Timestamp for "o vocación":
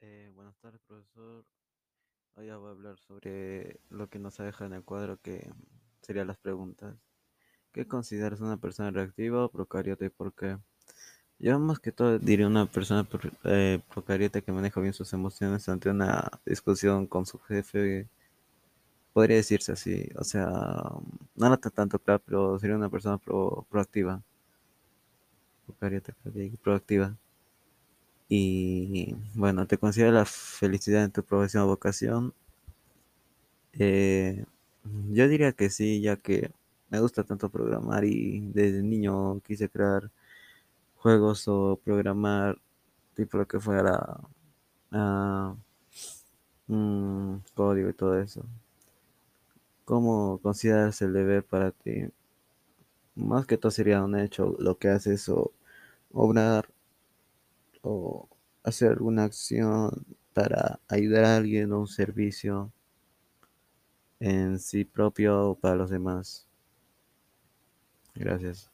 31.64-32.34